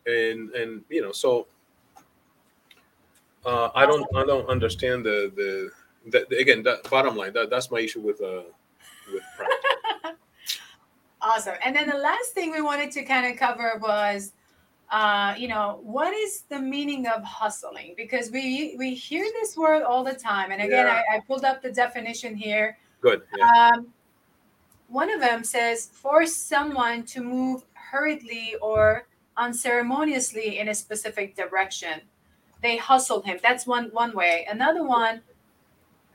[0.05, 1.47] and and you know, so
[3.43, 5.71] uh, I don't I don't understand the the,
[6.11, 8.43] the, the again that bottom line that that's my issue with uh
[9.11, 9.59] with practice.
[11.23, 11.55] Awesome.
[11.63, 14.33] And then the last thing we wanted to kind of cover was,
[14.91, 17.93] uh, you know, what is the meaning of hustling?
[17.95, 20.51] Because we we hear this word all the time.
[20.51, 21.01] And again, Yeah.
[21.09, 22.77] I, I pulled up the definition here.
[22.99, 23.21] Good.
[23.37, 23.71] Yeah.
[23.73, 23.93] Um,
[24.93, 31.99] one of them says, force someone to move hurriedly or unceremoniously in a specific direction.
[32.61, 33.39] They hustled him.
[33.41, 34.47] That's one one way.
[34.49, 35.21] Another one,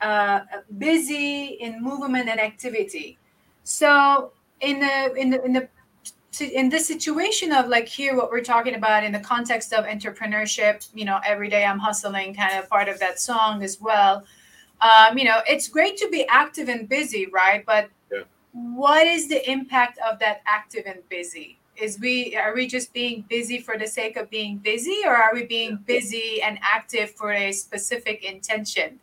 [0.00, 0.40] uh,
[0.78, 3.18] busy in movement and activity.
[3.64, 5.68] So in the in the in the
[6.40, 10.88] in this situation of like here what we're talking about in the context of entrepreneurship
[10.94, 14.22] you know every day i'm hustling kind of part of that song as well
[14.80, 17.88] um, you know it's great to be active and busy right but.
[18.52, 21.58] What is the impact of that active and busy?
[21.76, 25.32] Is we are we just being busy for the sake of being busy, or are
[25.32, 28.98] we being busy and active for a specific intention?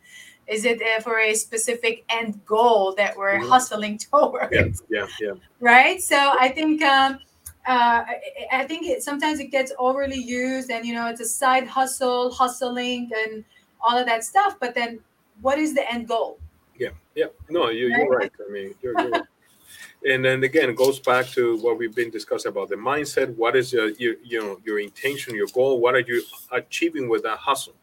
[0.46, 3.48] Is it uh, for a specific end goal that we're mm-hmm.
[3.48, 4.52] hustling towards?
[4.52, 5.32] Yeah, yeah, yeah.
[5.60, 6.00] Right.
[6.02, 7.18] So I think um,
[7.66, 8.04] uh,
[8.52, 12.30] I, think it, sometimes it gets overly used, and you know, it's a side hustle,
[12.30, 13.44] hustling, and
[13.80, 14.56] all of that stuff.
[14.60, 15.00] But then,
[15.40, 16.38] what is the end goal?
[16.78, 17.26] Yeah, yeah.
[17.48, 18.32] No, you, are right.
[18.46, 19.26] I mean, you're, you're.
[20.04, 23.34] And then again, it goes back to what we've been discussing about the mindset.
[23.36, 25.80] What is your, your you know your intention, your goal?
[25.80, 27.74] What are you achieving with that hustle?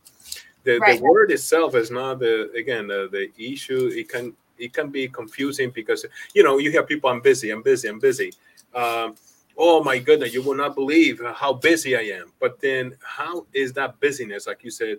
[0.63, 0.97] The, right.
[0.97, 3.89] the word itself is not the again the, the issue.
[3.93, 7.63] It can it can be confusing because you know you hear people I'm busy, I'm
[7.63, 8.33] busy, I'm busy.
[8.73, 9.15] Um,
[9.57, 12.31] oh my goodness, you will not believe how busy I am.
[12.39, 14.97] But then, how is that busyness, like you said,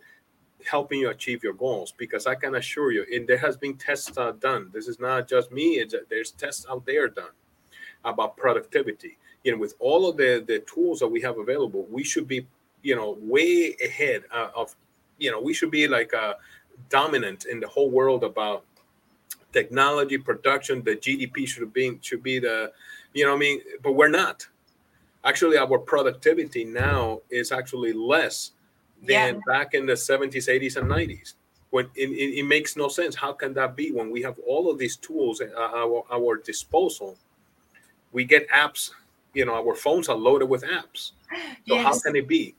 [0.70, 1.92] helping you achieve your goals?
[1.96, 4.70] Because I can assure you, and there has been tests uh, done.
[4.72, 7.34] This is not just me; it's, there's tests out there done
[8.04, 9.18] about productivity.
[9.42, 12.46] You know, with all of the the tools that we have available, we should be,
[12.82, 14.74] you know, way ahead uh, of,
[15.18, 16.34] you know, we should be like uh,
[16.88, 18.64] dominant in the whole world about
[19.52, 20.82] technology production.
[20.82, 22.72] The GDP should be should be the
[23.14, 24.46] you know, I mean, but we're not.
[25.24, 28.50] Actually, our productivity now is actually less
[29.06, 29.40] than yeah.
[29.46, 31.34] back in the 70s, 80s, and 90s.
[31.70, 33.16] When it, it, it, makes no sense.
[33.16, 37.16] How can that be when we have all of these tools at our, our disposal?
[38.12, 38.92] We get apps,
[39.32, 41.12] you know, our phones are loaded with apps.
[41.66, 41.84] So yes.
[41.84, 42.54] how can it be?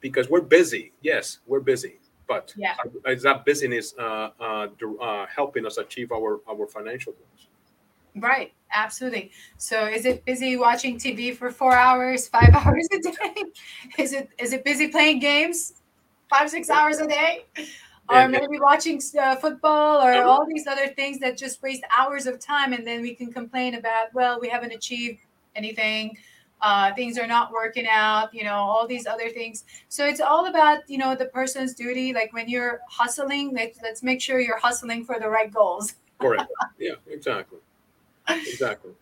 [0.00, 0.92] Because we're busy.
[1.02, 1.98] Yes, we're busy
[2.32, 2.76] but yeah.
[3.06, 4.66] is that busyness uh, uh,
[5.00, 7.48] uh, helping us achieve our, our financial goals?
[8.16, 9.32] Right, absolutely.
[9.58, 13.44] So is it busy watching TV for four hours, five hours a day?
[13.98, 15.81] Is it is it busy playing games
[16.32, 17.44] five, six hours a day?
[18.08, 22.38] Or maybe watching uh, football or all these other things that just waste hours of
[22.40, 25.20] time, and then we can complain about, well, we haven't achieved
[25.56, 26.18] anything.
[26.60, 29.64] Uh, things are not working out, you know, all these other things.
[29.88, 32.12] So it's all about, you know, the person's duty.
[32.12, 35.94] Like when you're hustling, let's, let's make sure you're hustling for the right goals.
[36.20, 36.48] Correct.
[36.78, 37.58] Yeah, exactly
[38.28, 38.92] exactly.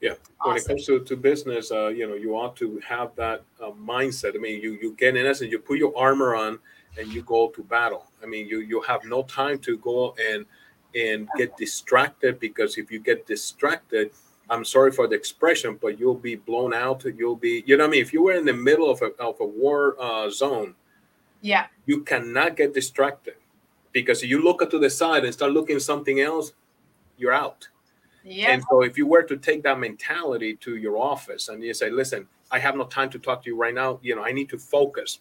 [0.00, 0.10] Yeah.
[0.40, 0.52] Awesome.
[0.52, 3.70] When it comes to, to business, uh, you know, you ought to have that uh,
[3.70, 4.36] mindset.
[4.36, 6.58] I mean, you you get in essence, you put your armor on
[6.98, 8.06] and you go to battle.
[8.22, 10.46] I mean, you you have no time to go and
[10.94, 14.10] and get distracted because if you get distracted,
[14.50, 17.04] I'm sorry for the expression, but you'll be blown out.
[17.04, 19.10] You'll be, you know, what I mean, if you were in the middle of a
[19.20, 20.74] of a war uh, zone,
[21.42, 23.34] yeah, you cannot get distracted
[23.92, 26.52] because if you look to the side and start looking something else,
[27.16, 27.68] you're out.
[28.28, 28.50] Yeah.
[28.50, 31.88] And so if you were to take that mentality to your office and you say,
[31.90, 34.50] listen, I have no time to talk to you right now, you know, I need
[34.50, 35.20] to focus.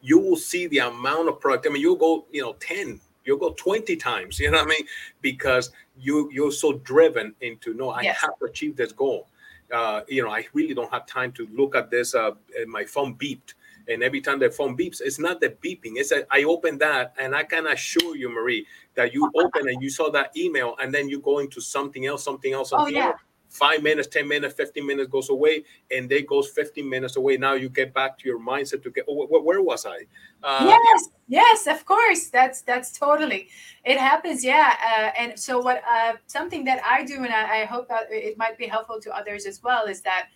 [0.00, 1.66] You will see the amount of product.
[1.66, 4.70] I mean, you'll go, you know, 10, you'll go 20 times, you know what I
[4.70, 4.86] mean?
[5.22, 8.18] Because you you're so driven into no, I yes.
[8.18, 9.28] have to achieve this goal.
[9.74, 12.14] Uh, you know, I really don't have time to look at this.
[12.14, 12.30] Uh,
[12.68, 13.54] my phone beeped
[13.88, 15.94] and every time the phone beeps, it's not the beeping.
[15.96, 18.66] It's that I open that, and I can assure you, Marie,
[18.98, 22.22] that you open and you saw that email, and then you go into something else,
[22.22, 23.06] something else, oh, something oh, yeah.
[23.06, 23.22] else.
[23.48, 27.38] Five minutes, ten minutes, fifteen minutes goes away, and they goes fifteen minutes away.
[27.38, 29.06] Now you get back to your mindset to get.
[29.08, 30.04] Oh, where was I?
[30.42, 32.28] Uh, yes, yes, of course.
[32.28, 33.48] That's that's totally.
[33.84, 34.76] It happens, yeah.
[34.84, 35.80] Uh, and so what?
[35.90, 39.16] Uh, something that I do, and I, I hope that it might be helpful to
[39.16, 40.28] others as well, is that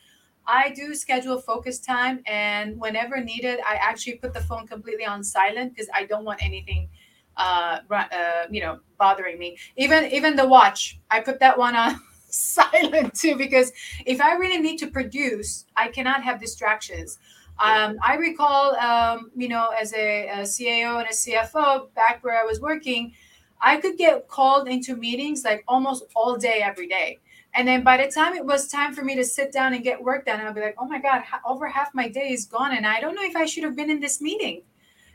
[0.47, 5.23] I do schedule focus time, and whenever needed, I actually put the phone completely on
[5.23, 6.89] silent because I don't want anything,
[7.37, 9.57] uh, uh, you know, bothering me.
[9.77, 13.73] Even even the watch, I put that one on silent too because
[14.07, 17.19] if I really need to produce, I cannot have distractions.
[17.59, 22.41] Um, I recall, um, you know, as a, a CAO and a CFO back where
[22.41, 23.13] I was working,
[23.61, 27.21] I could get called into meetings like almost all day every day
[27.55, 30.03] and then by the time it was time for me to sit down and get
[30.03, 32.75] work done, I'll be like, oh my God, over half my day is gone.
[32.75, 34.63] And I don't know if I should have been in this meeting.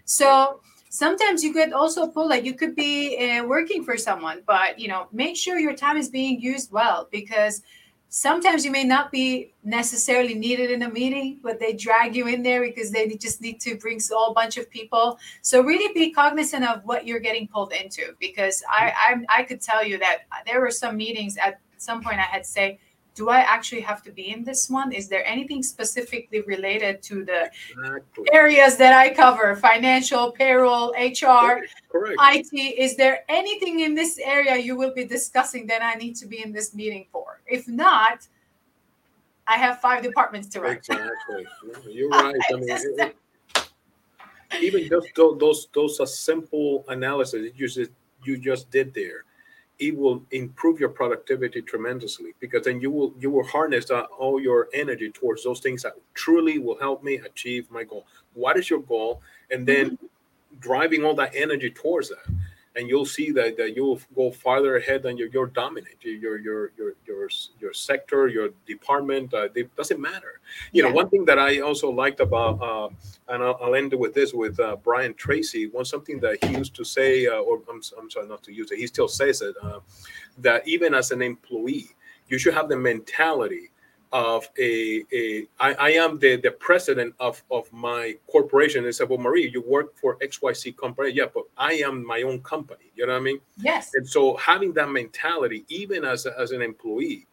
[0.06, 4.80] So sometimes you could also pull, like, you could be uh, working for someone, but,
[4.80, 7.62] you know, make sure your time is being used well because
[8.10, 12.42] sometimes you may not be necessarily needed in a meeting, but they drag you in
[12.42, 15.20] there because they just need to bring a whole bunch of people.
[15.42, 18.94] So really be cognizant of what you're getting pulled into because I,
[19.30, 22.24] I, I could tell you that there were some meetings at at some point I
[22.24, 22.80] had to say,
[23.18, 24.92] do I actually have to be in this one?
[24.92, 28.26] Is there anything specifically related to the exactly.
[28.32, 29.56] areas that I cover?
[29.56, 32.16] Financial, payroll, HR, Correct.
[32.22, 32.54] IT.
[32.54, 36.44] Is there anything in this area you will be discussing that I need to be
[36.44, 37.42] in this meeting for?
[37.48, 38.28] If not,
[39.48, 40.74] I have five departments to run.
[40.74, 41.48] Exactly.
[41.90, 42.36] You're right.
[42.52, 43.16] I mean, it,
[44.62, 47.92] even just those those, those simple analysis you just
[48.24, 49.26] you just did there
[49.80, 54.40] it will improve your productivity tremendously because then you will you will harness uh, all
[54.42, 58.06] your energy towards those things that truly will help me achieve my goal.
[58.34, 59.22] What is your goal?
[59.52, 60.06] And then mm-hmm.
[60.60, 62.26] driving all that energy towards that
[62.78, 66.72] and you'll see that, that you'll go farther ahead than your, your dominant your your
[66.78, 70.40] your your your sector your department uh, it doesn't matter
[70.72, 70.90] you yeah.
[70.90, 72.90] know one thing that i also liked about uh,
[73.30, 76.76] and I'll, I'll, end with this with uh, brian tracy one something that he used
[76.76, 79.56] to say uh, or I'm, I'm sorry not to use it he still says it
[79.62, 79.80] uh,
[80.40, 81.90] that even as an employee
[82.30, 83.72] you should have the mentality
[84.14, 88.86] of a, a I, I am the, the president of, of my corporation.
[88.86, 91.12] And said, Well, Marie, you work for XYZ company.
[91.12, 92.92] Yeah, but I am my own company.
[92.96, 93.40] You know what I mean?
[93.58, 93.92] Yes.
[93.94, 97.28] And so having that mentality, even as, a, as an employee,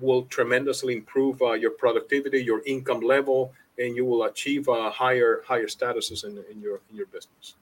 [0.00, 5.42] will tremendously improve uh, your productivity, your income level, and you will achieve uh, higher
[5.46, 7.54] higher statuses in, in your in your business.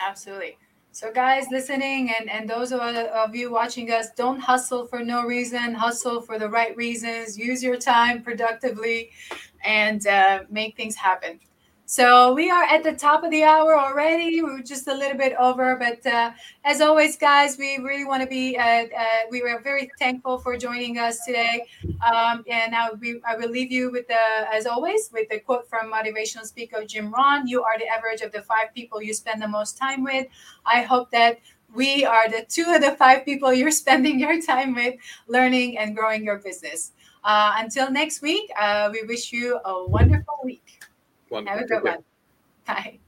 [0.00, 0.58] Absolutely.
[0.96, 5.26] So, guys listening and, and those of, of you watching us, don't hustle for no
[5.26, 7.36] reason, hustle for the right reasons.
[7.36, 9.10] Use your time productively
[9.62, 11.38] and uh, make things happen.
[11.88, 14.42] So we are at the top of the hour already.
[14.42, 16.32] We are just a little bit over, but uh,
[16.64, 18.58] as always, guys, we really want to be.
[18.58, 21.64] Uh, uh, we were very thankful for joining us today,
[22.04, 24.18] um, and I, we, I will leave you with the,
[24.52, 28.32] as always, with the quote from motivational speaker Jim Rohn: "You are the average of
[28.32, 30.26] the five people you spend the most time with."
[30.66, 31.38] I hope that
[31.72, 34.96] we are the two of the five people you're spending your time with,
[35.28, 36.90] learning and growing your business.
[37.22, 40.65] Uh, until next week, uh, we wish you a wonderful week.
[41.30, 41.58] Wonderful.
[41.58, 42.04] Have a good one.
[42.66, 42.98] Bye.